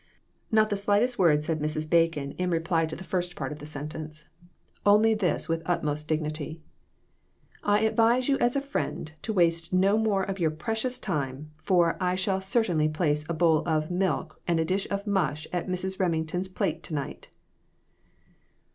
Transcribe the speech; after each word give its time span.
Not 0.51 0.69
the 0.71 0.75
slightest 0.75 1.19
word 1.19 1.43
said 1.43 1.59
Mrs. 1.59 1.87
Bacon 1.87 2.31
in 2.31 2.31
20O 2.31 2.35
CROSS 2.35 2.41
LOTS. 2.49 2.53
reply 2.53 2.85
to 2.87 2.95
the 2.95 3.03
first 3.03 3.35
part 3.35 3.51
of 3.51 3.59
the 3.59 3.67
sentence. 3.67 4.25
Only 4.83 5.13
this 5.13 5.47
with 5.47 5.61
utmost 5.63 6.07
dignity 6.07 6.59
"I 7.61 7.81
advise 7.81 8.27
you 8.27 8.39
as 8.39 8.55
a 8.55 8.61
friend 8.61 9.11
to 9.21 9.31
waste 9.31 9.71
no 9.71 9.99
more 9.99 10.23
of 10.23 10.39
your 10.39 10.49
precious 10.49 10.97
time, 10.97 11.51
for 11.57 11.97
I 12.01 12.15
shall 12.15 12.41
certainly 12.41 12.89
place 12.89 13.25
a 13.29 13.35
bowl 13.35 13.61
of 13.67 13.91
milk 13.91 14.41
and 14.47 14.59
a 14.59 14.65
dish 14.65 14.87
of 14.89 15.05
mush 15.05 15.45
at 15.53 15.67
Mrs. 15.69 15.99
Rem 15.99 16.13
ington's 16.13 16.47
plate 16.49 16.81
to 16.81 16.95
night." 16.95 17.29